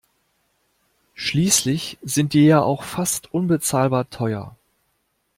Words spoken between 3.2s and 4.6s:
unbezahlbar teuer.